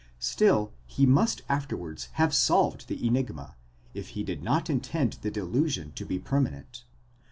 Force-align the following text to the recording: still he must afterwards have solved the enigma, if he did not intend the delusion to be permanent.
still 0.17 0.73
he 0.87 1.05
must 1.05 1.43
afterwards 1.47 2.05
have 2.13 2.33
solved 2.33 2.87
the 2.87 3.05
enigma, 3.05 3.55
if 3.93 4.09
he 4.17 4.23
did 4.23 4.41
not 4.41 4.67
intend 4.67 5.13
the 5.21 5.29
delusion 5.29 5.91
to 5.91 6.05
be 6.07 6.17
permanent. 6.17 6.85